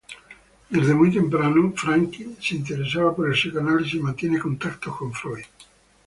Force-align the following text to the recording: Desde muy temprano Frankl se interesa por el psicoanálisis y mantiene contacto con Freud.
Desde 0.71 0.95
muy 0.95 1.13
temprano 1.13 1.73
Frankl 1.75 2.29
se 2.41 2.55
interesa 2.55 3.11
por 3.15 3.27
el 3.29 3.33
psicoanálisis 3.35 3.93
y 3.99 3.99
mantiene 3.99 4.39
contacto 4.39 4.97
con 4.97 5.13
Freud. 5.13 5.45